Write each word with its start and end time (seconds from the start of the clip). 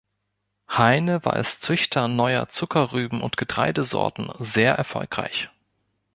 Heine 0.67 1.23
war 1.25 1.33
als 1.33 1.59
Züchter 1.59 2.07
neuer 2.07 2.49
Zuckerrüben- 2.49 3.21
und 3.21 3.37
Getreidesorten 3.37 4.31
sehr 4.39 4.73
erfolgreich. 4.73 5.51